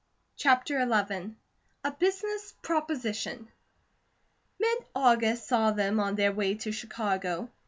[0.35, 1.35] CHAPTER XI
[1.83, 3.49] A BUSINESS PROPOSITION
[4.59, 7.51] MID AUGUST saw them on their way to Chicago.